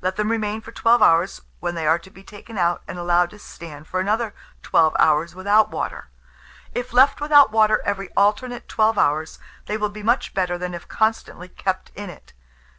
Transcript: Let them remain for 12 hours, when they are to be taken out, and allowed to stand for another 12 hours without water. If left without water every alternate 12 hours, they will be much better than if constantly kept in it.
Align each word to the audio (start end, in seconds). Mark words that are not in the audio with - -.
Let 0.00 0.16
them 0.16 0.30
remain 0.30 0.62
for 0.62 0.72
12 0.72 1.02
hours, 1.02 1.42
when 1.60 1.74
they 1.74 1.86
are 1.86 1.98
to 1.98 2.08
be 2.10 2.24
taken 2.24 2.56
out, 2.56 2.80
and 2.88 2.98
allowed 2.98 3.28
to 3.28 3.38
stand 3.38 3.86
for 3.86 4.00
another 4.00 4.34
12 4.62 4.96
hours 4.98 5.34
without 5.34 5.70
water. 5.70 6.08
If 6.74 6.94
left 6.94 7.20
without 7.20 7.52
water 7.52 7.82
every 7.84 8.08
alternate 8.16 8.70
12 8.70 8.96
hours, 8.96 9.38
they 9.66 9.76
will 9.76 9.90
be 9.90 10.02
much 10.02 10.32
better 10.32 10.56
than 10.56 10.72
if 10.72 10.88
constantly 10.88 11.48
kept 11.50 11.90
in 11.94 12.08
it. 12.08 12.32